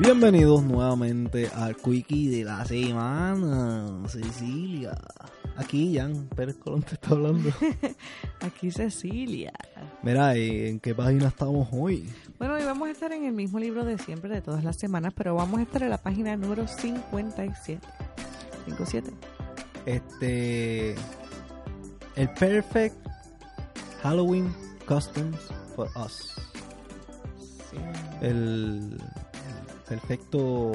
Bienvenidos 0.00 0.62
nuevamente 0.62 1.50
al 1.54 1.76
Quickie 1.76 2.30
de 2.30 2.44
la 2.44 2.64
semana, 2.64 4.08
Cecilia. 4.08 4.96
Aquí 5.58 5.94
Jan 5.94 6.26
Pérez 6.34 6.56
Colón 6.56 6.82
te 6.82 6.94
está 6.94 7.10
hablando. 7.10 7.50
Aquí 8.40 8.70
Cecilia. 8.70 9.52
Mira, 10.02 10.38
¿y 10.38 10.68
¿en 10.68 10.80
qué 10.80 10.94
página 10.94 11.28
estamos 11.28 11.68
hoy? 11.70 12.08
Bueno, 12.38 12.54
hoy 12.54 12.64
vamos 12.64 12.88
a 12.88 12.92
estar 12.92 13.12
en 13.12 13.26
el 13.26 13.34
mismo 13.34 13.58
libro 13.58 13.84
de 13.84 13.98
siempre, 13.98 14.30
de 14.30 14.40
todas 14.40 14.64
las 14.64 14.76
semanas, 14.76 15.12
pero 15.14 15.34
vamos 15.34 15.60
a 15.60 15.64
estar 15.64 15.82
en 15.82 15.90
la 15.90 15.98
página 15.98 16.34
número 16.34 16.66
57. 16.66 17.86
57. 18.64 19.10
Este. 19.84 20.94
El 22.16 22.30
Perfect 22.38 22.96
Halloween 24.02 24.50
Customs 24.88 25.36
for 25.76 25.90
Us. 25.94 26.32
El, 28.22 28.96
el 28.96 28.98
perfecto. 29.90 30.72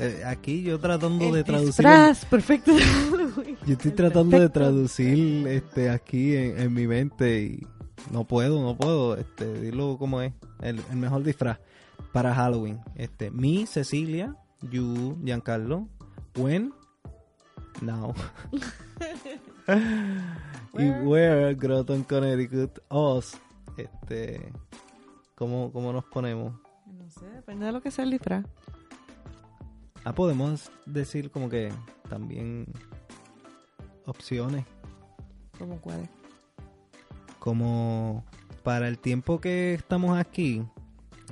Eh, 0.00 0.22
aquí 0.26 0.62
yo 0.62 0.78
tratando 0.78 1.32
de 1.32 1.44
traducir. 1.44 1.84
Disfraz, 1.84 2.24
perfecto. 2.24 2.72
Yo 2.76 3.72
estoy 3.72 3.90
El 3.90 3.96
tratando 3.96 4.38
de 4.38 4.48
traducir 4.48 5.46
este 5.46 5.88
aquí 5.90 6.36
en, 6.36 6.58
en 6.58 6.74
mi 6.74 6.86
mente 6.86 7.42
y 7.42 7.66
no 8.10 8.24
puedo, 8.24 8.60
no 8.62 8.76
puedo, 8.76 9.16
este, 9.16 9.60
dilo 9.60 9.96
como 9.98 10.20
es, 10.20 10.32
el, 10.60 10.80
el 10.90 10.96
mejor 10.96 11.22
disfraz 11.22 11.58
para 12.12 12.34
Halloween. 12.34 12.80
Este, 12.96 13.30
mi 13.30 13.66
Cecilia, 13.66 14.34
you 14.70 15.16
Giancarlo, 15.24 15.88
when, 16.36 16.72
now. 17.80 18.14
y 20.74 20.90
where, 21.04 21.54
Groton, 21.54 22.02
Connecticut, 22.02 22.80
us. 22.90 23.36
Este, 23.76 24.52
¿cómo, 25.36 25.72
cómo 25.72 25.92
nos 25.92 26.04
ponemos? 26.04 26.67
No 27.08 27.12
sé, 27.12 27.26
depende 27.26 27.64
de 27.64 27.72
lo 27.72 27.80
que 27.80 27.90
sea 27.90 28.04
el 28.04 28.10
disfraz. 28.10 28.44
Ah, 30.04 30.14
podemos 30.14 30.70
decir 30.84 31.30
como 31.30 31.48
que 31.48 31.72
también 32.10 32.66
opciones. 34.04 34.66
¿Cómo 35.58 35.80
cuál 35.80 36.00
es? 36.00 36.08
como 37.38 38.24
para 38.62 38.88
el 38.88 38.98
tiempo 38.98 39.40
que 39.40 39.72
estamos 39.72 40.18
aquí, 40.18 40.62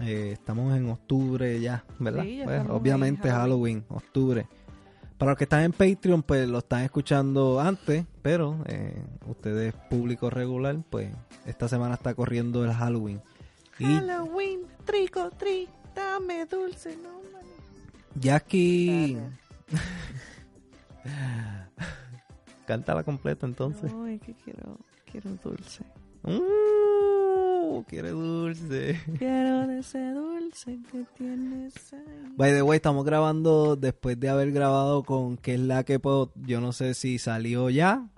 eh, 0.01 0.31
estamos 0.33 0.75
en 0.75 0.89
octubre 0.89 1.61
ya, 1.61 1.85
¿verdad? 1.99 2.23
Sí, 2.23 2.39
ya 2.39 2.45
Pues, 2.45 2.63
obviamente 2.71 3.29
en 3.29 3.35
Halloween. 3.35 3.85
octubre. 3.89 4.47
Para 5.19 5.33
los 5.33 5.37
que 5.39 5.45
están 5.45 5.65
en 5.65 5.73
Patreon, 5.73 6.23
pues 6.23 6.49
lo 6.49 6.59
están 6.59 6.85
escuchando 6.85 7.61
antes, 7.61 8.07
pero 8.23 8.63
eh, 8.65 9.05
ustedes, 9.27 9.75
público 9.91 10.31
regular, 10.31 10.79
pues 10.89 11.11
esta 11.45 11.69
semana 11.69 11.97
está 11.97 12.15
corriendo 12.15 12.65
el 12.65 12.73
Halloween. 12.73 13.21
Y 13.79 13.85
Halloween, 13.85 14.61
trico, 14.85 15.31
tri, 15.31 15.69
dame 15.95 16.47
dulce, 16.47 16.97
no 16.97 17.17
aquí... 18.33 19.15
Dale. 19.15 19.37
Cántala 22.67 23.05
completa 23.05 23.47
entonces. 23.47 23.93
No, 23.93 24.07
es 24.07 24.21
que 24.21 24.35
quiero, 24.35 24.79
quiero 25.11 25.31
dulce. 25.45 25.85
Uh, 26.25 27.85
quiere 27.85 28.11
dulce. 28.11 29.01
Quiero 29.19 29.69
de 29.69 29.79
ese 29.79 30.11
dulce 30.11 30.81
que 30.91 31.05
tienes 31.17 31.93
ahí. 31.93 32.35
By 32.37 32.53
the 32.53 32.63
way, 32.63 32.77
estamos 32.77 33.05
grabando 33.05 33.77
después 33.77 34.19
de 34.19 34.29
haber 34.31 34.51
grabado 34.51 35.05
con 35.05 35.37
que 35.37 35.55
es 35.55 35.61
la 35.61 35.85
que 35.85 36.01
puedo. 36.01 36.33
Yo 36.35 36.61
no 36.61 36.73
sé 36.73 36.95
si 36.95 37.19
salió 37.19 37.71
ya 37.71 38.09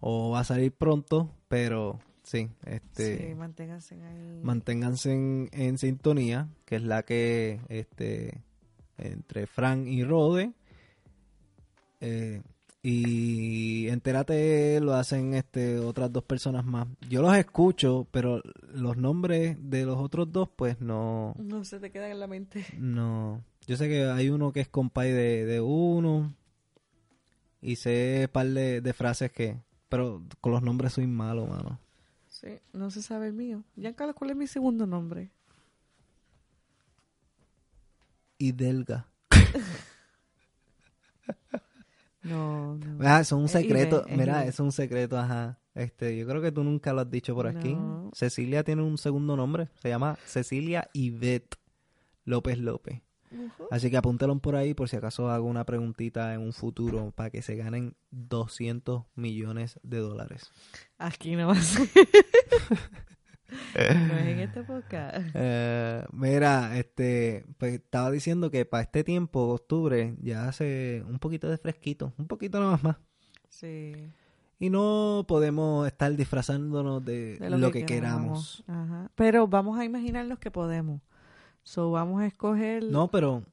o 0.00 0.32
va 0.32 0.40
a 0.40 0.44
salir 0.44 0.72
pronto, 0.72 1.30
pero 1.48 1.98
sí, 2.24 2.50
este, 2.64 3.28
Sí, 3.28 3.34
manténganse 3.36 3.94
ahí. 4.02 4.40
manténganse 4.42 5.12
en, 5.12 5.48
en 5.52 5.78
sintonía, 5.78 6.48
que 6.64 6.76
es 6.76 6.82
la 6.82 7.04
que, 7.04 7.60
este, 7.68 8.42
entre 8.98 9.46
Frank 9.46 9.86
y 9.86 10.02
Rode. 10.02 10.52
eh, 12.00 12.42
y 12.86 13.88
entérate 13.88 14.78
lo 14.80 14.92
hacen 14.92 15.32
este 15.32 15.78
otras 15.78 16.12
dos 16.12 16.22
personas 16.24 16.66
más. 16.66 16.86
Yo 17.08 17.22
los 17.22 17.34
escucho, 17.34 18.06
pero 18.10 18.42
los 18.74 18.98
nombres 18.98 19.56
de 19.58 19.86
los 19.86 19.96
otros 19.98 20.30
dos, 20.30 20.50
pues 20.54 20.82
no, 20.82 21.34
No 21.38 21.64
se 21.64 21.80
te 21.80 21.90
queda 21.90 22.10
en 22.10 22.20
la 22.20 22.26
mente. 22.26 22.64
no. 22.76 23.42
Yo 23.66 23.78
sé 23.78 23.88
que 23.88 24.04
hay 24.04 24.28
uno 24.28 24.52
que 24.52 24.60
es 24.60 24.68
compay 24.68 25.10
de, 25.12 25.46
de 25.46 25.62
uno. 25.62 26.34
Y 27.62 27.76
sé 27.76 28.28
par 28.30 28.46
de, 28.48 28.82
de 28.82 28.92
frases 28.92 29.32
que. 29.32 29.56
Pero 29.88 30.22
con 30.42 30.52
los 30.52 30.62
nombres 30.62 30.92
soy 30.92 31.06
malo, 31.06 31.46
mano. 31.46 31.80
Sí, 32.44 32.60
no 32.74 32.90
se 32.90 33.00
sabe 33.00 33.28
el 33.28 33.32
mío. 33.32 33.64
Giancarlo, 33.74 34.14
¿cuál 34.14 34.30
es 34.30 34.36
mi 34.36 34.46
segundo 34.46 34.86
nombre? 34.86 35.30
Y 38.38 38.52
Delga. 38.52 39.08
No, 42.24 42.78
no. 42.78 43.06
Ah, 43.06 43.20
eso 43.20 43.36
es 43.36 43.42
un 43.42 43.48
secreto. 43.50 44.06
Es 44.06 44.16
Mira, 44.16 44.44
eso 44.44 44.50
es 44.50 44.60
un 44.60 44.72
secreto, 44.72 45.18
ajá. 45.18 45.60
Este, 45.74 46.16
yo 46.16 46.26
creo 46.26 46.40
que 46.40 46.52
tú 46.52 46.64
nunca 46.64 46.94
lo 46.94 47.02
has 47.02 47.10
dicho 47.10 47.34
por 47.34 47.46
aquí. 47.46 47.74
No. 47.74 48.10
Cecilia 48.14 48.64
tiene 48.64 48.80
un 48.80 48.96
segundo 48.96 49.36
nombre. 49.36 49.68
Se 49.82 49.90
llama 49.90 50.16
Cecilia 50.24 50.88
Ivette 50.94 51.56
López 52.24 52.58
López. 52.58 53.02
Así 53.70 53.90
que 53.90 53.96
apúntalo 53.96 54.38
por 54.38 54.56
ahí 54.56 54.74
por 54.74 54.88
si 54.88 54.96
acaso 54.96 55.30
hago 55.30 55.46
una 55.46 55.64
preguntita 55.64 56.34
en 56.34 56.40
un 56.40 56.52
futuro 56.52 57.12
para 57.14 57.30
que 57.30 57.42
se 57.42 57.56
ganen 57.56 57.94
200 58.10 59.04
millones 59.14 59.78
de 59.82 59.98
dólares. 59.98 60.50
Aquí 60.98 61.36
no 61.36 61.48
más. 61.48 61.78
no 63.48 64.16
es 64.18 64.26
en 64.26 64.40
esta 64.40 64.60
época. 64.60 65.12
Eh, 65.34 66.04
mira, 66.12 66.78
este, 66.78 67.44
pues 67.58 67.74
estaba 67.74 68.10
diciendo 68.10 68.50
que 68.50 68.64
para 68.64 68.82
este 68.82 69.04
tiempo, 69.04 69.48
octubre, 69.48 70.16
ya 70.20 70.48
hace 70.48 71.04
un 71.08 71.18
poquito 71.18 71.48
de 71.48 71.58
fresquito, 71.58 72.12
un 72.18 72.26
poquito 72.26 72.60
nada 72.60 72.78
más. 72.82 72.96
Sí. 73.48 73.92
Y 74.58 74.70
no 74.70 75.24
podemos 75.26 75.86
estar 75.86 76.14
disfrazándonos 76.14 77.04
de, 77.04 77.36
de 77.36 77.50
lo, 77.50 77.70
que, 77.70 77.84
queramos. 77.84 78.64
Ajá. 78.66 79.10
Pero 79.14 79.46
vamos 79.46 79.78
a 79.78 79.84
imaginar 79.84 80.26
los 80.26 80.38
que 80.38 80.50
podemos. 80.50 81.00
So, 81.64 81.90
vamos 81.90 82.22
a 82.22 82.26
escoger. 82.26 82.84
No, 82.84 83.10
pero 83.10 83.44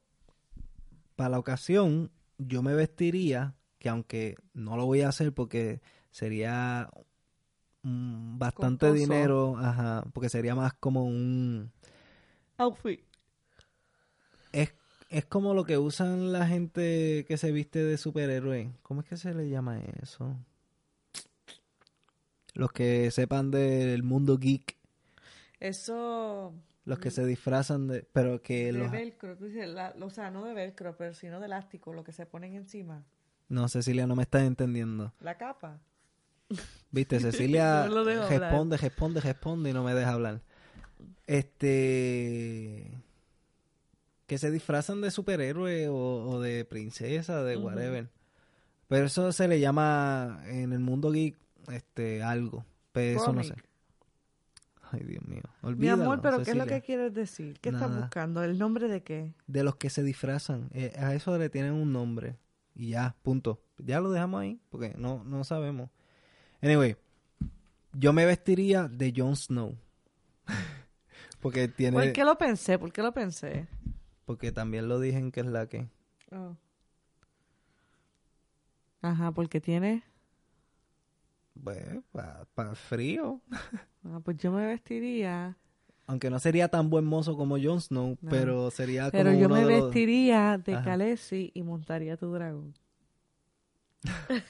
para 1.16 1.30
la 1.30 1.38
ocasión 1.38 2.10
yo 2.38 2.62
me 2.62 2.74
vestiría, 2.74 3.54
que 3.78 3.88
aunque 3.88 4.36
no 4.54 4.76
lo 4.76 4.86
voy 4.86 5.00
a 5.02 5.08
hacer 5.08 5.32
porque 5.32 5.80
sería 6.10 6.90
mm, 7.82 8.38
bastante 8.38 8.86
Costoso. 8.88 8.92
dinero, 9.00 9.56
ajá, 9.58 10.04
porque 10.12 10.28
sería 10.28 10.54
más 10.54 10.74
como 10.74 11.04
un... 11.04 11.72
Outfit. 12.58 13.00
Es, 14.52 14.74
es 15.08 15.24
como 15.26 15.54
lo 15.54 15.64
que 15.64 15.78
usan 15.78 16.32
la 16.32 16.46
gente 16.46 17.24
que 17.26 17.36
se 17.38 17.52
viste 17.52 17.82
de 17.82 17.96
superhéroe. 17.98 18.72
¿Cómo 18.82 19.00
es 19.00 19.08
que 19.08 19.16
se 19.16 19.34
le 19.34 19.48
llama 19.48 19.80
eso? 20.02 20.36
Los 22.54 22.72
que 22.72 23.10
sepan 23.10 23.50
del 23.50 24.02
mundo 24.02 24.38
geek, 24.38 24.76
Eso. 25.60 26.52
Los 26.84 26.98
que 26.98 27.10
se 27.10 27.24
disfrazan 27.24 27.86
de... 27.88 28.02
Pero 28.12 28.42
que 28.42 28.66
De 28.66 28.72
los... 28.72 28.90
velcro. 28.90 29.36
tú 29.36 29.44
dices, 29.46 29.68
la- 29.68 29.94
o 30.00 30.10
sea, 30.10 30.30
no 30.30 30.44
de 30.44 30.52
velcro, 30.54 30.96
pero 30.96 31.14
sino 31.14 31.38
de 31.40 31.46
elástico, 31.46 31.92
lo 31.92 32.02
que 32.04 32.12
se 32.12 32.26
ponen 32.26 32.54
encima. 32.54 33.04
No, 33.48 33.68
Cecilia, 33.68 34.06
no 34.06 34.16
me 34.16 34.22
estás 34.22 34.42
entendiendo. 34.42 35.12
La 35.20 35.36
capa. 35.36 35.78
Viste, 36.90 37.20
Cecilia 37.20 37.86
No 37.88 38.02
responde, 38.04 38.76
responde, 38.76 39.20
responde 39.20 39.70
y 39.70 39.72
no 39.72 39.84
me 39.84 39.94
deja 39.94 40.12
hablar. 40.12 40.40
Este... 41.26 42.90
Que 44.26 44.38
se 44.38 44.50
disfrazan 44.50 45.00
de 45.02 45.10
superhéroe 45.10 45.88
o, 45.88 45.94
o 45.94 46.40
de 46.40 46.64
princesa, 46.64 47.42
de 47.44 47.56
Ujú. 47.56 47.66
whatever. 47.66 48.08
Pero 48.88 49.06
eso 49.06 49.30
se 49.32 49.46
le 49.48 49.60
llama 49.60 50.42
en 50.46 50.72
el 50.72 50.78
mundo 50.78 51.10
geek 51.10 51.36
este 51.70 52.22
algo. 52.22 52.64
Pero 52.92 53.20
eso 53.20 53.32
no 53.32 53.42
sé. 53.44 53.54
Ay, 54.92 55.04
Dios 55.04 55.24
mío. 55.26 55.40
Mi 55.62 55.68
Olvídalo, 55.70 56.02
amor, 56.02 56.20
pero 56.20 56.42
¿qué 56.42 56.50
es 56.50 56.56
lo 56.56 56.66
que 56.66 56.82
quieres 56.82 57.14
decir? 57.14 57.58
¿Qué 57.60 57.70
estás 57.70 57.88
Nada. 57.88 58.02
buscando? 58.02 58.44
¿El 58.44 58.58
nombre 58.58 58.88
de 58.88 59.02
qué? 59.02 59.32
De 59.46 59.64
los 59.64 59.76
que 59.76 59.88
se 59.88 60.02
disfrazan. 60.02 60.68
Eh, 60.74 60.92
a 60.98 61.14
eso 61.14 61.36
le 61.38 61.48
tienen 61.48 61.72
un 61.72 61.94
nombre. 61.94 62.36
Y 62.74 62.90
ya, 62.90 63.16
punto. 63.22 63.62
Ya 63.78 64.00
lo 64.00 64.10
dejamos 64.10 64.42
ahí 64.42 64.60
porque 64.68 64.94
no, 64.98 65.24
no 65.24 65.44
sabemos. 65.44 65.88
Anyway, 66.60 66.96
yo 67.94 68.12
me 68.12 68.26
vestiría 68.26 68.86
de 68.86 69.14
Jon 69.16 69.34
Snow. 69.34 69.74
porque 71.40 71.68
tiene... 71.68 71.96
¿Por 71.96 72.12
qué 72.12 72.24
lo 72.24 72.36
pensé? 72.36 72.78
¿Por 72.78 72.92
qué 72.92 73.02
lo 73.02 73.12
pensé? 73.12 73.68
Porque 74.26 74.52
también 74.52 74.88
lo 74.88 75.00
dije 75.00 75.16
en 75.16 75.32
que 75.32 75.40
es 75.40 75.46
la 75.46 75.68
que... 75.68 75.88
Oh. 76.32 76.54
Ajá, 79.00 79.32
porque 79.32 79.58
tiene... 79.58 80.04
Pues, 81.62 81.84
para 82.54 82.74
frío. 82.74 83.40
Ah, 84.04 84.18
pues 84.24 84.36
yo 84.38 84.50
me 84.50 84.66
vestiría... 84.66 85.56
Aunque 86.08 86.28
no 86.28 86.40
sería 86.40 86.66
tan 86.66 86.90
buen 86.90 87.04
mozo 87.04 87.36
como 87.36 87.56
Jon 87.56 87.80
Snow, 87.80 88.18
No. 88.20 88.30
pero 88.30 88.68
sería 88.72 89.02
como 89.02 89.12
Pero 89.12 89.32
yo 89.32 89.46
uno 89.46 89.54
me 89.54 89.60
de 89.64 89.70
los- 89.70 89.84
vestiría 89.84 90.58
de 90.58 90.74
Ajá. 90.74 90.84
Khaleesi 90.84 91.52
y 91.54 91.62
montaría 91.62 92.16
tu 92.16 92.32
dragón. 92.32 92.74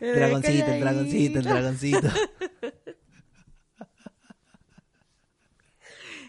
Dragoncito, 0.00 0.66
el 0.66 0.80
dragoncito, 0.80 1.38
el 1.40 1.44
dragoncito. 1.48 2.08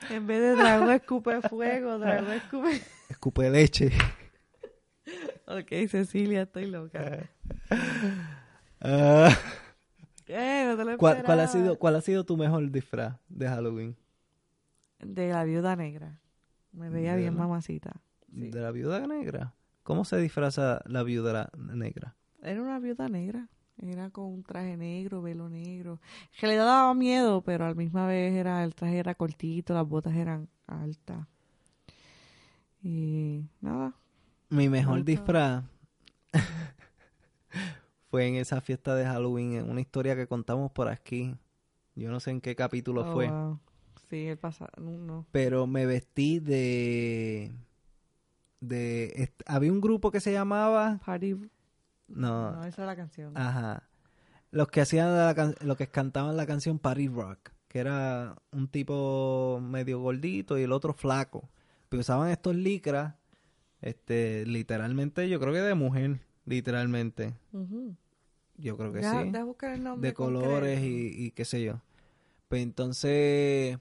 En 0.10 0.26
vez 0.26 0.40
de 0.42 0.56
dragón 0.56 0.92
escupe 0.92 1.42
fuego, 1.44 2.00
dragón 2.00 2.32
escupe... 2.34 2.82
Escupe 3.10 3.50
leche. 3.52 3.92
Ok, 5.46 5.88
Cecilia, 5.88 6.42
estoy 6.44 6.66
loca. 6.66 7.30
Ah, 8.88 9.36
Eh, 10.28 10.66
no 10.68 10.78
te 10.78 10.86
lo 10.86 10.98
¿cuál, 10.98 11.24
cuál 11.24 11.40
ha 11.40 11.48
sido, 11.48 11.78
¿Cuál 11.80 11.96
ha 11.96 12.02
sido 12.02 12.24
tu 12.26 12.38
mejor 12.38 12.70
disfraz 12.72 13.18
de 13.30 13.48
Halloween? 13.48 13.96
De 15.00 15.30
la 15.30 15.44
viuda 15.44 15.76
negra. 15.76 16.20
Me 16.74 16.90
veía 16.90 17.16
¿De 17.16 17.22
bien 17.22 17.34
verdad? 17.34 17.48
mamacita. 17.48 18.02
Sí. 18.32 18.52
¿De 18.52 18.60
la 18.62 18.72
viuda 18.72 19.06
negra? 19.08 19.54
¿Cómo 19.84 20.04
se 20.06 20.18
disfraza 20.18 20.82
la 20.86 21.04
viuda 21.04 21.50
negra? 21.58 22.16
Era 22.42 22.62
una 22.62 22.80
viuda 22.80 23.10
negra. 23.10 23.48
Era 23.78 24.10
con 24.10 24.26
un 24.26 24.44
traje 24.44 24.78
negro, 24.78 25.22
velo 25.22 25.50
negro. 25.50 26.00
Que 26.40 26.48
le 26.48 26.56
daba 26.56 26.94
miedo, 26.94 27.42
pero 27.42 27.66
a 27.66 27.70
la 27.70 27.76
misma 27.76 28.08
vez 28.08 28.34
era, 28.34 28.64
el 28.64 28.74
traje 28.74 28.98
era 29.00 29.16
cortito, 29.16 29.74
las 29.74 29.88
botas 29.88 30.16
eran 30.16 30.48
altas. 30.68 31.28
Y 32.84 33.44
nada. 33.62 33.94
Mi 34.50 34.70
mejor 34.70 34.96
Alta. 34.96 35.06
disfraz 35.06 35.64
fue 38.16 38.28
en 38.28 38.36
esa 38.36 38.62
fiesta 38.62 38.96
de 38.96 39.04
Halloween, 39.04 39.56
en 39.56 39.70
una 39.70 39.82
historia 39.82 40.16
que 40.16 40.26
contamos 40.26 40.72
por 40.72 40.88
aquí. 40.88 41.36
Yo 41.96 42.10
no 42.10 42.22
sé 42.22 42.32
en 42.32 42.40
qué 42.40 42.56
capítulo 42.56 43.02
Oh, 43.02 43.12
fue, 43.12 43.28
wow. 43.28 43.60
Sí, 44.10 44.28
el 44.28 44.38
pasado. 44.38 44.72
No, 44.82 45.26
pero 45.34 45.68
me 45.68 45.86
vestí 45.86 46.40
de... 46.40 47.52
de 48.62 49.34
había 49.46 49.70
un 49.70 49.82
grupo 49.82 50.12
que 50.12 50.22
se 50.22 50.32
llamaba... 50.32 51.02
Party. 51.06 51.34
No, 52.08 52.52
No, 52.54 52.64
esa 52.64 52.84
es 52.84 52.88
la 52.88 52.96
canción. 52.96 53.36
Ajá. 53.38 53.84
Los 54.52 54.70
que 54.70 54.80
hacían 54.80 55.14
la 55.18 55.36
can- 55.36 55.56
los 55.60 55.76
que 55.76 55.88
cantaban 55.88 56.38
la 56.38 56.46
canción 56.46 56.80
Party 56.80 57.10
Rock, 57.10 57.50
que 57.68 57.80
era 57.80 58.38
un 58.54 58.70
tipo 58.70 59.60
medio 59.62 60.00
gordito 60.00 60.58
y 60.58 60.64
el 60.64 60.72
otro 60.72 60.94
flaco. 60.94 61.50
Pero 61.90 62.00
usaban 62.00 62.30
estos 62.30 62.56
licras, 62.56 63.16
este, 63.82 64.46
literalmente, 64.46 65.28
yo 65.28 65.38
creo 65.42 65.52
que 65.52 65.60
de 65.60 65.74
mujer, 65.76 66.22
literalmente. 66.46 67.34
Ujú. 67.52 67.94
Yo 68.58 68.78
creo 68.78 68.92
que 68.92 69.00
Deja- 69.00 69.24
sí. 69.24 69.30
buscar 69.44 69.74
el 69.74 69.84
nombre 69.84 70.10
De 70.10 70.14
colores 70.14 70.82
y, 70.84 71.26
y 71.26 71.32
qué 71.32 71.46
sé 71.46 71.64
yo. 71.64 71.82
Pues 72.48 72.62
entonces 72.64 73.78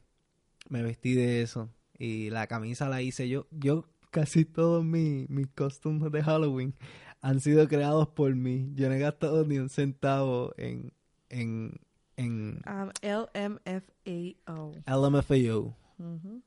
me 0.68 0.82
vestí 0.82 1.14
de 1.14 1.42
eso. 1.42 1.68
Y 1.98 2.30
la 2.30 2.46
camisa 2.46 2.88
la 2.88 3.02
hice 3.02 3.28
yo. 3.28 3.46
Yo 3.50 3.84
casi 4.10 4.44
todos 4.44 4.84
mis, 4.84 5.28
mis 5.30 5.46
costumes 5.48 6.10
de 6.10 6.22
Halloween 6.22 6.74
han 7.20 7.40
sido 7.40 7.66
creados 7.68 8.08
por 8.08 8.34
mí. 8.34 8.70
Yo 8.74 8.88
no 8.88 8.94
he 8.94 8.98
gastado 8.98 9.44
ni 9.46 9.58
un 9.58 9.68
centavo 9.68 10.52
en, 10.56 10.92
en, 11.28 11.78
en 12.16 12.60
Um, 12.66 12.90
LMFAO. 13.02 14.72
LMFAO. 14.86 15.76
Ujú. 15.98 16.42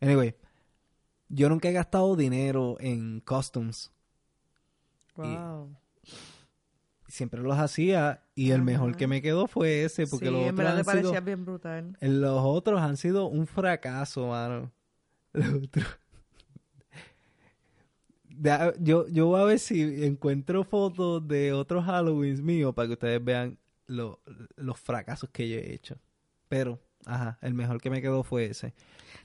Anyway, 0.00 0.34
yo 1.28 1.48
nunca 1.48 1.68
he 1.68 1.72
gastado 1.72 2.14
dinero 2.16 2.76
en 2.80 3.20
costumes. 3.20 3.90
Wow. 5.16 5.74
Siempre 7.08 7.40
los 7.40 7.56
hacía 7.58 8.22
y 8.34 8.50
el 8.50 8.62
mejor 8.62 8.96
que 8.96 9.06
me 9.06 9.22
quedó 9.22 9.46
fue 9.46 9.84
ese 9.84 10.06
porque 10.06 10.26
sí, 10.26 10.32
los 10.32 10.42
en 10.42 10.54
otros 10.54 10.88
han 10.88 10.98
sido 11.12 11.22
bien 11.22 11.44
brutal. 11.44 11.96
Los 12.00 12.40
otros 12.44 12.80
han 12.80 12.96
sido 12.96 13.26
un 13.26 13.46
fracaso, 13.46 14.28
mano. 14.28 14.72
Los 15.32 15.54
otros. 15.64 15.86
Yo, 18.80 19.06
yo 19.08 19.26
voy 19.26 19.40
a 19.40 19.44
ver 19.44 19.58
si 19.58 20.04
encuentro 20.04 20.62
fotos 20.64 21.26
de 21.26 21.52
otros 21.52 21.84
Halloweens 21.86 22.42
míos 22.42 22.74
para 22.74 22.88
que 22.88 22.92
ustedes 22.94 23.24
vean 23.24 23.58
lo- 23.86 24.20
los 24.56 24.78
fracasos 24.78 25.30
que 25.30 25.48
yo 25.48 25.56
he 25.56 25.72
hecho. 25.72 25.96
Pero, 26.48 26.78
ajá, 27.06 27.38
el 27.40 27.54
mejor 27.54 27.80
que 27.80 27.88
me 27.88 28.02
quedó 28.02 28.22
fue 28.22 28.46
ese. 28.46 28.72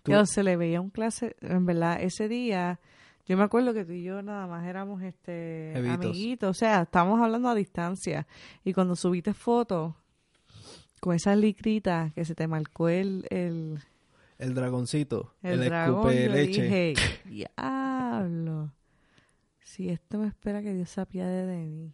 Tú- 0.04 0.12
Pero 0.12 0.25
se 0.25 0.44
le 0.44 0.56
veía 0.56 0.80
un 0.80 0.89
clase, 0.92 1.36
en 1.42 1.66
verdad, 1.66 2.01
ese 2.01 2.30
día, 2.30 2.80
yo 3.25 3.38
me 3.38 3.44
acuerdo 3.44 3.73
que 3.73 3.85
tú 3.85 3.94
y 3.94 4.03
yo 4.03 4.21
nada 4.21 4.47
más 4.47 4.65
éramos 4.65 5.01
este 5.03 5.77
Evitos. 5.77 6.06
amiguitos, 6.06 6.50
o 6.50 6.53
sea, 6.53 6.81
estábamos 6.83 7.21
hablando 7.21 7.50
a 7.50 7.56
distancia. 7.56 8.27
Y 8.63 8.73
cuando 8.73 8.95
subiste 8.95 9.33
fotos 9.33 9.94
con 11.00 11.15
esas 11.15 11.38
licritas 11.38 12.13
que 12.13 12.25
se 12.25 12.35
te 12.35 12.47
marcó 12.47 12.89
el, 12.89 13.25
el, 13.29 13.79
el 14.38 14.53
dragoncito, 14.53 15.33
el, 15.41 15.62
el, 15.62 15.65
dragón, 15.69 16.12
escupe 16.12 16.25
yo 16.25 16.31
leche. 16.31 16.63
dije, 16.63 16.94
diablo. 17.25 18.73
Si 19.63 19.89
esto 19.89 20.17
me 20.17 20.27
espera 20.27 20.62
que 20.62 20.74
Dios 20.74 20.89
se 20.89 21.01
apiade 21.01 21.45
de 21.45 21.65
mí. 21.65 21.94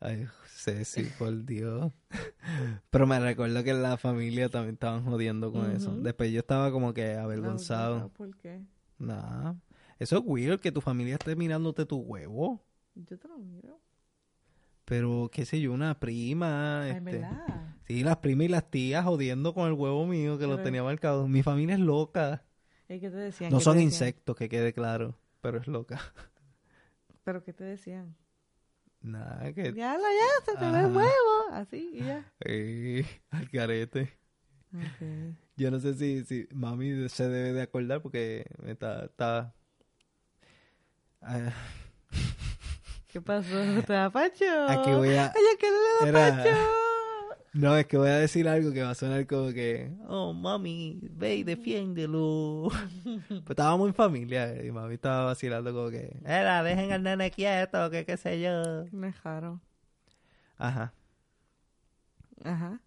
Ay, 0.00 0.26
Ceci, 0.46 1.04
por 1.18 1.44
Dios. 1.44 1.92
Pero 2.90 3.06
me 3.06 3.18
recuerdo 3.18 3.64
que 3.64 3.74
la 3.74 3.96
familia 3.96 4.48
también 4.48 4.74
estaban 4.74 5.04
jodiendo 5.04 5.50
con 5.50 5.70
eso. 5.70 5.92
Después 5.96 6.30
yo 6.30 6.40
estaba 6.40 6.70
como 6.70 6.94
que 6.94 7.14
avergonzado. 7.14 8.00
No, 8.00 8.08
¿Por 8.10 8.36
qué? 8.36 8.60
Nah. 8.98 9.54
Eso 9.98 10.18
es 10.18 10.22
weird 10.24 10.60
que 10.60 10.72
tu 10.72 10.80
familia 10.80 11.14
esté 11.14 11.34
mirándote 11.36 11.84
tu 11.86 11.98
huevo. 11.98 12.64
Yo 12.94 13.18
te 13.18 13.28
lo 13.28 13.38
miro. 13.38 13.80
Pero, 14.84 15.28
qué 15.32 15.44
sé 15.44 15.60
yo, 15.60 15.72
una 15.72 15.98
prima. 16.00 16.82
Ay, 16.82 16.90
este, 16.92 17.00
¿verdad? 17.18 17.76
Sí, 17.86 18.02
las 18.02 18.16
primas 18.18 18.46
y 18.46 18.48
las 18.48 18.70
tías 18.70 19.04
jodiendo 19.04 19.52
con 19.52 19.66
el 19.66 19.74
huevo 19.74 20.06
mío 20.06 20.38
que 20.38 20.46
lo 20.46 20.62
tenía 20.62 20.82
marcado. 20.82 21.28
Mi 21.28 21.42
familia 21.42 21.74
es 21.74 21.80
loca. 21.80 22.44
¿Y 22.88 23.00
qué 23.00 23.10
te 23.10 23.16
decían? 23.16 23.50
No 23.50 23.58
¿Qué 23.58 23.60
te 23.60 23.64
son 23.64 23.74
decían? 23.74 23.92
insectos, 23.92 24.36
que 24.36 24.48
quede 24.48 24.72
claro. 24.72 25.18
Pero 25.40 25.58
es 25.58 25.66
loca. 25.66 26.00
¿Pero 27.24 27.44
qué 27.44 27.52
te 27.52 27.64
decían? 27.64 28.16
Nada, 29.00 29.52
que... 29.52 29.74
Ya, 29.74 29.98
la 29.98 30.08
ya, 30.08 30.44
se 30.44 30.56
te 30.58 30.70
ve 30.70 30.80
el 30.80 30.96
huevo. 30.96 31.50
Así, 31.52 31.90
y 31.92 31.98
ya. 32.04 32.32
Eh, 32.40 33.04
al 33.30 33.50
carete. 33.50 34.18
Yo 35.56 35.70
no 35.70 35.80
sé 35.80 35.94
si, 35.94 36.24
si 36.24 36.48
mami 36.52 37.08
se 37.08 37.28
debe 37.28 37.52
de 37.52 37.62
acordar 37.62 38.00
porque 38.00 38.46
está... 38.66 39.04
está... 39.04 39.54
Ah, 41.30 41.52
¿Qué 43.08 43.20
pasó? 43.20 43.54
¿Te 43.86 43.92
da 43.92 44.10
pacho? 44.10 44.44
aquí 44.68 44.90
voy 44.92 45.14
a... 45.14 45.26
Ay, 45.26 45.42
¿a 45.54 45.58
qué 45.58 45.66
le 45.70 46.12
da 46.12 46.20
Era- 46.26 46.36
pacho? 46.42 46.56
No, 47.54 47.76
es 47.76 47.86
que 47.86 47.96
voy 47.96 48.08
a 48.10 48.16
decir 48.18 48.46
algo 48.48 48.72
que 48.72 48.82
va 48.82 48.90
a 48.90 48.94
sonar 48.94 49.26
como 49.26 49.48
que, 49.52 49.90
oh, 50.06 50.32
mami, 50.32 51.00
ve 51.02 51.36
y 51.36 51.44
defiéndelo. 51.44 52.68
pues 53.28 53.50
estábamos 53.50 53.88
en 53.88 53.94
familia 53.94 54.62
y 54.64 54.70
mami 54.70 54.94
estaba 54.94 55.24
vacilando 55.24 55.72
como 55.72 55.88
que, 55.90 56.14
era, 56.24 56.62
dejen 56.62 56.92
al 56.92 57.02
nene 57.02 57.30
quieto, 57.30 57.90
que 57.90 58.04
qué 58.04 58.16
sé 58.18 58.40
yo. 58.40 58.84
Me 58.92 59.08
dejaron. 59.08 59.60
Ajá. 60.58 60.92
Ajá. 62.44 62.80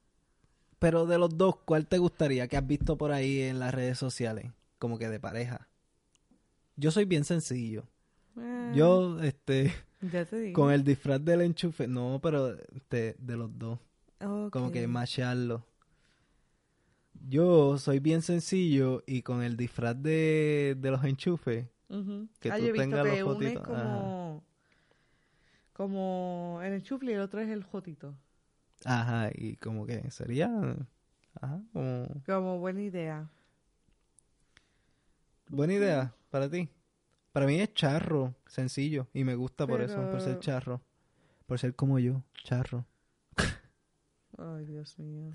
Pero 0.79 1.05
de 1.05 1.17
los 1.17 1.35
dos, 1.37 1.55
¿cuál 1.65 1.87
te 1.87 1.97
gustaría 1.97 2.47
que 2.47 2.55
has 2.57 2.65
visto 2.65 2.97
por 2.97 3.11
ahí 3.11 3.41
en 3.41 3.59
las 3.59 3.73
redes 3.73 3.97
sociales? 3.97 4.51
Como 4.79 4.97
que 4.97 5.09
de 5.09 5.19
pareja. 5.19 5.67
Yo 6.75 6.91
soy 6.91 7.05
bien 7.05 7.23
sencillo. 7.25 7.83
Eh, 8.37 8.71
Yo, 8.75 9.19
este, 9.21 9.73
Ya 10.01 10.25
te 10.25 10.39
digo. 10.39 10.53
con 10.61 10.71
el 10.71 10.83
disfraz 10.83 11.23
del 11.23 11.41
enchufe, 11.41 11.87
no, 11.87 12.19
pero 12.21 12.55
de, 12.89 13.15
de 13.19 13.37
los 13.37 13.57
dos. 13.57 13.79
Como 14.51 14.71
que 14.71 14.87
macharlo. 14.87 15.65
Yo 17.27 17.77
soy 17.77 17.99
bien 17.99 18.21
sencillo 18.21 19.03
y 19.05 19.21
con 19.21 19.43
el 19.43 19.55
disfraz 19.57 20.01
de, 20.01 20.75
de 20.79 20.91
los 20.91 21.03
enchufes, 21.03 21.67
que 22.39 22.51
ah, 22.51 22.55
tú 22.57 22.61
yo 22.63 22.67
he 22.69 22.71
visto 22.71 22.81
tengas 22.81 23.03
que 23.03 23.21
los 23.21 23.33
fotitos, 23.33 23.63
como... 23.67 24.43
Como 25.73 26.59
el 26.63 26.73
enchufle 26.73 27.11
y 27.11 27.15
el 27.15 27.21
otro 27.21 27.39
es 27.41 27.49
el 27.49 27.63
jotito. 27.63 28.15
ajá, 28.85 29.29
y 29.33 29.55
como 29.57 29.85
que 29.85 30.09
sería, 30.11 30.49
ajá, 31.41 31.61
como 31.73 32.07
Como 32.25 32.59
buena 32.59 32.81
idea. 32.81 33.29
buena 35.49 35.73
idea 35.73 36.13
para 36.29 36.49
ti. 36.49 36.69
Para 37.31 37.45
mí 37.45 37.59
es 37.59 37.73
charro, 37.73 38.35
sencillo, 38.45 39.07
y 39.13 39.23
me 39.23 39.35
gusta 39.35 39.65
por 39.65 39.81
eso, 39.81 39.95
por 40.09 40.21
ser 40.21 40.39
charro, 40.39 40.81
por 41.45 41.59
ser 41.59 41.75
como 41.75 41.97
yo, 41.99 42.23
charro. 42.43 42.85
Ay, 44.37 44.65
Dios 44.65 44.97
mío. 44.99 45.31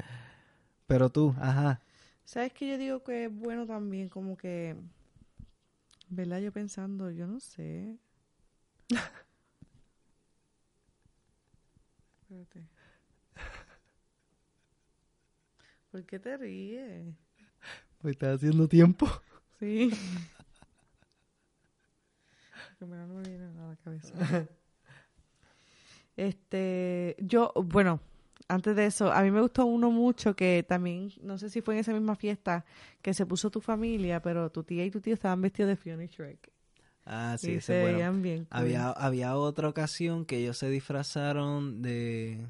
Pero 0.87 1.11
tú, 1.11 1.35
ajá, 1.39 1.81
¿Sabes 2.27 2.53
qué 2.53 2.69
yo 2.69 2.77
digo 2.77 3.05
que 3.05 3.27
es 3.27 3.33
bueno 3.33 3.67
también? 3.67 4.09
Como 4.09 4.37
que... 4.37 4.75
¿Verdad? 6.09 6.41
Yo 6.41 6.51
pensando, 6.51 7.13
yo 7.13 7.29
no 7.29 7.39
sé. 7.39 7.97
Espérate. 12.23 12.67
¿Por 15.93 16.05
qué 16.05 16.19
te 16.19 16.37
ríes? 16.37 17.15
pues 17.99 18.13
estás 18.13 18.37
haciendo 18.37 18.69
tiempo. 18.69 19.09
Sí. 19.61 19.91
No 22.81 22.87
me 22.87 23.29
viene 23.29 23.45
a 23.45 23.69
la 23.69 23.77
cabeza. 23.77 24.49
Este, 26.17 27.15
yo, 27.19 27.53
bueno, 27.55 28.01
antes 28.49 28.75
de 28.75 28.87
eso, 28.87 29.13
a 29.13 29.23
mí 29.23 29.31
me 29.31 29.43
gustó 29.43 29.67
uno 29.67 29.91
mucho 29.91 30.35
que 30.35 30.65
también, 30.67 31.13
no 31.21 31.37
sé 31.37 31.51
si 31.51 31.61
fue 31.61 31.75
en 31.75 31.81
esa 31.81 31.93
misma 31.93 32.17
fiesta 32.17 32.65
que 33.03 33.13
se 33.13 33.27
puso 33.27 33.51
tu 33.51 33.61
familia, 33.61 34.23
pero 34.23 34.51
tu 34.51 34.63
tía 34.65 34.85
y 34.85 34.91
tu 34.91 35.03
tío 35.03 35.13
estaban 35.13 35.43
vestidos 35.43 35.69
de 35.69 35.77
Fiona 35.77 36.05
y 36.05 36.07
Shrek. 36.07 36.51
Ah, 37.05 37.37
sí, 37.39 37.53
y 37.53 37.55
ese 37.57 37.67
se 37.67 37.77
es 37.77 37.83
bueno. 37.83 37.99
veían 37.99 38.23
bien. 38.23 38.39
cool. 38.47 38.49
Había, 38.51 38.91
había 38.91 39.37
otra 39.37 39.69
ocasión 39.69 40.25
que 40.25 40.39
ellos 40.39 40.57
se 40.59 40.71
disfrazaron 40.71 41.83
de... 41.83 42.47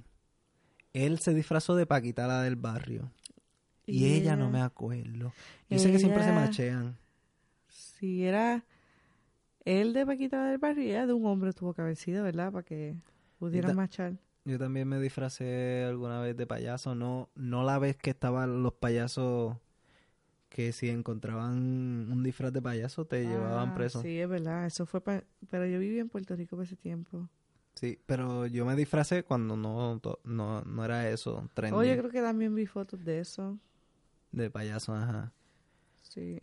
Él 0.93 1.19
se 1.19 1.35
disfrazó 1.35 1.75
de 1.75 1.87
Paquita 1.87 2.27
la 2.27 2.43
del 2.43 2.57
barrio. 2.57 3.11
Y, 3.85 4.07
ella, 4.07 4.35
no 4.35 4.51
me 4.51 4.63
acuerdo. 4.63 5.33
Yo 5.69 5.79
sé 5.79 5.93
que 5.93 5.99
siempre 5.99 6.25
se 6.25 6.33
machean. 6.33 6.97
Si 7.69 8.25
era 8.25 8.65
él 9.67 9.93
de 9.93 10.07
Paquita 10.07 10.47
del 10.47 10.57
barrio 10.59 10.85
y 10.85 10.89
ella 10.91 11.07
de 11.07 11.13
un 11.13 11.27
hombre 11.27 11.53
tuvo 11.53 11.75
que 11.75 11.83
haber 11.83 11.97
sido, 11.97 12.25
¿verdad? 12.25 12.51
Para 12.53 12.63
que 12.65 12.97
pudieran 13.39 13.77
marchar. 13.77 14.15
Yo 14.47 14.59
también 14.59 14.89
me 14.89 14.99
disfracé 15.01 15.85
alguna 15.87 16.21
vez 16.21 16.37
de 16.37 16.47
payaso. 16.47 16.95
No, 16.95 17.29
no 17.35 17.65
la 17.65 17.79
vez 17.79 17.97
que 17.97 18.11
estaban 18.11 18.63
los 18.63 18.73
payasos 18.75 19.57
que 20.49 20.73
si 20.73 20.89
encontraban 20.89 21.55
un 22.11 22.23
disfraz 22.23 22.53
de 22.53 22.63
payaso 22.63 23.05
te 23.05 23.25
llevaban 23.27 23.71
Ah, 23.71 23.75
preso. 23.75 24.01
Sí. 24.01 24.09
Sí, 24.09 24.21
es 24.21 24.29
verdad. 24.29 24.65
Eso 24.67 24.87
fue 24.87 25.01
pa- 25.03 25.25
Pero 25.51 25.67
yo 25.67 25.79
viví 25.81 25.99
en 25.99 26.09
Puerto 26.09 26.35
Rico 26.37 26.57
por 26.57 26.65
ese 26.65 26.77
tiempo. 26.77 27.29
pero 28.07 28.47
yo 28.47 28.65
me 28.65 28.75
disfracé 28.77 29.23
cuando 29.25 29.57
no, 29.57 30.01
no, 30.25 30.63
no 30.63 30.85
era 30.85 31.11
eso, 31.11 31.51
trendy, 31.53 31.77
Oye, 31.77 31.99
creo 31.99 32.11
que 32.11 32.23
también 32.23 32.55
vi 32.55 32.65
fotos 32.67 33.05
de 33.05 33.19
eso. 33.19 33.59
de 34.33 34.49
payaso, 34.51 34.95
ajá. 34.95 35.33
Sí. 36.03 36.39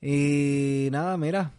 Y 0.00 0.88
nada, 0.92 1.16
mira. 1.16 1.52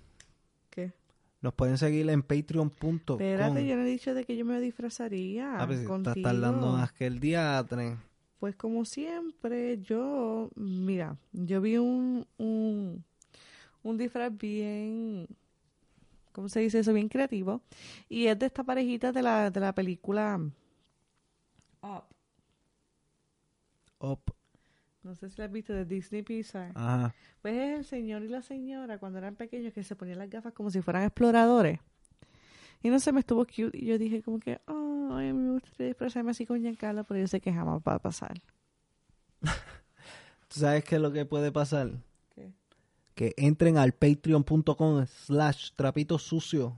Nos 1.42 1.54
pueden 1.54 1.78
seguir 1.78 2.10
en 2.10 2.22
patreon.com. 2.24 2.96
Espérate, 3.20 3.66
yo 3.68 3.76
no 3.76 3.82
he 3.82 3.86
dicho 3.86 4.14
de 4.14 4.26
que 4.26 4.38
yo 4.38 4.46
me 4.46 4.60
disfrazaría 4.60 5.56
Ah, 5.62 5.66
pues, 5.66 5.80
estás 5.80 5.90
contigo. 5.92 6.22
tardando 6.30 6.72
más 6.74 6.92
que 6.94 7.08
el 7.08 7.20
diatre. 7.20 7.98
Pues 8.40 8.56
como 8.56 8.86
siempre, 8.86 9.80
yo, 9.82 10.50
mira, 10.56 11.18
yo 11.32 11.62
vi 11.62 11.78
un, 11.78 12.26
un, 12.38 13.04
un 13.84 13.98
disfraz 13.98 14.36
bien, 14.36 15.28
¿cómo 16.32 16.50
se 16.50 16.60
dice 16.62 16.80
eso? 16.80 16.94
Bien 16.94 17.08
creativo. 17.10 17.62
Y 18.10 18.26
es 18.28 18.40
de 18.40 18.48
esta 18.48 18.64
parejita 18.64 19.12
de 19.12 19.22
la, 19.22 19.52
de 19.52 19.60
la 19.60 19.74
película 19.74 20.40
Up. 21.84 22.04
Op. 24.00 24.30
No 25.04 25.16
sé 25.16 25.30
si 25.30 25.38
la 25.40 25.46
has 25.46 25.52
visto 25.52 25.74
de 25.74 25.86
Disney 25.86 26.22
Pixar. 26.22 26.72
Ajá. 26.76 27.14
Pues 27.42 27.56
es 27.56 27.80
el 27.80 27.86
señor 27.86 28.24
y 28.24 28.28
la 28.28 28.42
señora 28.42 29.00
cuando 29.00 29.18
eran 29.18 29.36
pequeños 29.36 29.74
que 29.74 29.84
se 29.84 29.96
ponían 29.96 30.20
las 30.20 30.30
gafas 30.30 30.54
como 30.54 30.70
si 30.70 30.82
fueran 30.82 31.04
exploradores. 31.04 31.80
Y 32.84 32.90
no 32.90 33.00
sé, 33.00 33.12
me 33.12 33.22
estuvo 33.22 33.46
cute. 33.46 33.78
Y 33.78 33.86
yo 33.86 33.98
dije 33.98 34.22
como 34.22 34.40
que, 34.40 34.62
ay, 34.68 35.30
a 35.30 35.34
mí 35.34 35.34
me 35.34 35.52
gustaría 35.54 35.88
disfrazarme 35.88 36.32
así 36.32 36.46
con 36.46 36.60
Giancarlo, 36.62 37.04
pero 37.04 37.20
yo 37.20 37.28
sé 37.28 37.42
que 37.42 37.52
jamás 37.52 37.82
va 37.88 37.96
a 37.96 38.00
pasar. 38.00 38.40
¿Tú 40.48 40.60
sabes 40.60 40.84
qué 40.84 40.96
es 40.96 41.02
lo 41.02 41.12
que 41.12 41.26
puede 41.26 41.52
pasar? 41.52 41.92
¿Qué? 42.36 42.54
Que 43.16 43.34
entren 43.38 43.78
al 43.78 43.94
patreon.com 43.94 45.06
slash 45.06 45.72
trapitos 45.76 46.24
sucios. 46.24 46.74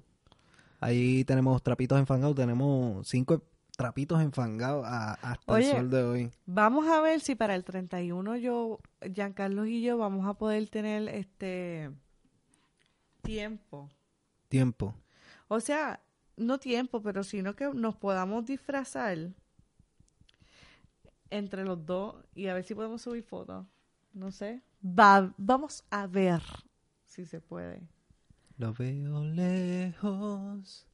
Ahí 0.79 1.23
tenemos 1.25 1.61
trapitos 1.63 1.99
enfangados. 1.99 2.35
Tenemos 2.35 3.07
cinco 3.07 3.43
trapitos 3.77 4.21
enfangados 4.21 4.85
a- 4.85 5.13
hasta 5.15 5.51
Oye. 5.53 5.69
el 5.71 5.77
sol 5.77 5.89
de 5.89 6.03
hoy. 6.03 6.31
Vamos 6.45 6.87
a 6.87 7.01
ver 7.01 7.19
si 7.21 7.35
para 7.35 7.55
el 7.55 7.63
31 7.63 8.35
yo, 8.37 8.79
Giancarlo 9.13 9.65
y 9.65 9.81
yo 9.81 9.97
vamos 9.97 10.27
a 10.27 10.35
poder 10.35 10.69
tener 10.69 11.07
este 11.09 11.91
tiempo. 13.21 13.89
Tiempo. 14.49 14.93
O 15.47 15.59
sea, 15.59 16.01
no 16.37 16.59
tiempo, 16.59 17.01
pero 17.01 17.23
sino 17.23 17.55
que 17.55 17.69
nos 17.73 17.95
podamos 17.95 18.45
disfrazar 18.45 19.17
entre 21.29 21.63
los 21.65 21.83
dos 21.85 22.15
y 22.35 22.47
a 22.47 22.53
ver 22.53 22.63
si 22.63 22.75
podemos 22.75 23.01
subir 23.01 23.23
fotos. 23.23 23.65
No 24.13 24.31
sé. 24.31 24.61
Va, 24.85 25.33
vamos 25.37 25.83
a 25.89 26.05
ver 26.05 26.41
si 27.05 27.25
se 27.25 27.41
puede. 27.41 27.81
Lo 28.57 28.73
veo 28.73 29.23
lejos. 29.23 30.85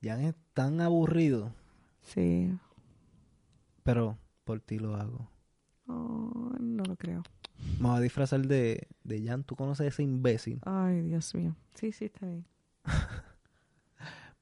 Ya 0.00 0.20
es 0.22 0.34
tan 0.54 0.80
aburrido. 0.80 1.52
Sí. 2.02 2.52
Pero 3.82 4.18
por 4.44 4.60
ti 4.60 4.78
lo 4.78 4.94
hago. 4.94 5.28
Oh, 5.86 6.52
no 6.60 6.84
lo 6.84 6.96
creo. 6.96 7.22
Vamos 7.78 7.98
a 7.98 8.00
disfrazar 8.00 8.46
de, 8.46 8.88
de 9.04 9.26
Jan. 9.26 9.44
¿Tú 9.44 9.56
conoces 9.56 9.84
a 9.84 9.88
ese 9.88 10.02
imbécil? 10.02 10.60
Ay, 10.64 11.00
Dios 11.02 11.34
mío. 11.34 11.56
Sí, 11.74 11.92
sí, 11.92 12.06
está 12.06 12.26
bien. 12.26 12.46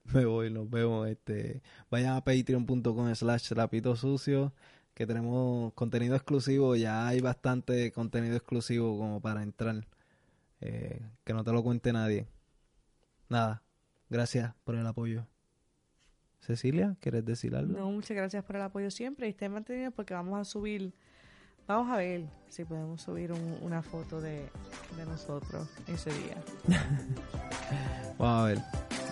Me 0.05 0.25
voy, 0.25 0.51
nos 0.51 0.69
vemos. 0.69 1.09
Este, 1.09 1.63
vayan 1.91 2.15
a 2.17 2.25
patreon.com 2.25 3.15
slash 3.15 3.49
trapito 3.49 3.97
sucio 3.97 4.53
que 4.95 5.07
tenemos 5.07 5.73
contenido 5.75 6.17
exclusivo. 6.17 6.77
Ya 6.77 7.07
hay 7.07 7.21
bastante 7.21 7.93
contenido 7.93 8.37
exclusivo 8.37 8.99
como 8.99 9.21
para 9.21 9.43
entrar. 9.43 9.87
Eh, 10.61 11.01
que 11.25 11.33
no 11.33 11.45
te 11.45 11.53
lo 11.53 11.63
cuente 11.63 11.93
nadie. 11.93 12.27
Nada, 13.29 13.63
gracias 14.09 14.55
por 14.65 14.75
el 14.75 14.87
apoyo. 14.87 15.27
Cecilia, 16.41 16.97
¿quieres 17.01 17.25
decir 17.25 17.55
algo? 17.55 17.79
No, 17.79 17.91
muchas 17.91 18.17
gracias 18.17 18.43
por 18.45 18.57
el 18.57 18.63
apoyo 18.63 18.91
siempre 18.91 19.27
y 19.27 19.31
estén 19.31 19.53
mantenidos 19.53 19.93
porque 19.95 20.15
vamos 20.15 20.39
a 20.41 20.45
subir, 20.45 20.93
vamos 21.69 21.93
a 21.93 21.97
ver 21.97 22.25
si 22.49 22.65
podemos 22.65 23.03
subir 23.03 23.31
un- 23.33 23.59
una 23.63 23.83
foto 23.83 24.21
de, 24.21 24.49
de 24.97 25.07
nosotros 25.07 25.69
ese 25.87 26.11
día. 26.11 26.37
Vamos 28.19 28.43
a 28.43 28.45
ver. 28.49 28.59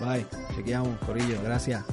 Bye. 0.01 0.25
Chequeamos, 0.55 0.97
Corillo. 0.99 1.41
Gracias. 1.43 1.83